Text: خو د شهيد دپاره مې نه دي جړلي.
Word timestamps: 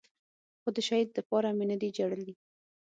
خو 0.61 0.69
د 0.75 0.77
شهيد 0.87 1.09
دپاره 1.17 1.47
مې 1.57 1.65
نه 1.71 1.77
دي 1.81 1.89
جړلي. 1.97 2.33